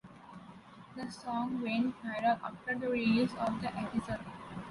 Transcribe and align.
The 0.95 1.11
song 1.11 1.61
went 1.61 1.93
viral 2.01 2.41
after 2.41 2.73
the 2.73 2.89
release 2.89 3.35
of 3.37 3.61
the 3.61 3.67
episode. 3.77 4.25